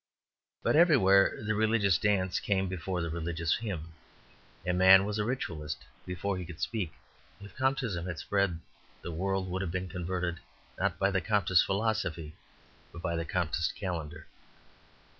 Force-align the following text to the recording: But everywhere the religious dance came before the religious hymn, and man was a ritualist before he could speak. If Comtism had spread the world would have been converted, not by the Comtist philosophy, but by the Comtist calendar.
But 0.63 0.75
everywhere 0.75 1.37
the 1.45 1.53
religious 1.53 1.99
dance 1.99 2.39
came 2.39 2.67
before 2.67 3.03
the 3.03 3.09
religious 3.11 3.57
hymn, 3.57 3.93
and 4.65 4.75
man 4.75 5.05
was 5.05 5.19
a 5.19 5.23
ritualist 5.23 5.85
before 6.07 6.37
he 6.39 6.43
could 6.43 6.59
speak. 6.59 6.91
If 7.39 7.55
Comtism 7.55 8.07
had 8.07 8.17
spread 8.17 8.61
the 9.03 9.11
world 9.11 9.47
would 9.51 9.61
have 9.61 9.69
been 9.69 9.89
converted, 9.89 10.39
not 10.79 10.97
by 10.97 11.11
the 11.11 11.21
Comtist 11.21 11.63
philosophy, 11.63 12.33
but 12.91 13.03
by 13.03 13.15
the 13.15 13.25
Comtist 13.25 13.75
calendar. 13.75 14.25